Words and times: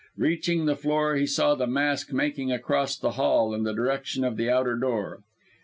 Reaching 0.17 0.65
the 0.65 0.75
floor, 0.75 1.15
he 1.15 1.27
saw 1.27 1.53
the 1.53 1.67
mask 1.67 2.11
making 2.11 2.51
across 2.51 2.97
the 2.97 3.11
hall, 3.11 3.53
in 3.53 3.65
the 3.65 3.71
direction 3.75 4.23
of 4.23 4.35
the 4.35 4.49
outer 4.49 4.75
door. 4.75 5.21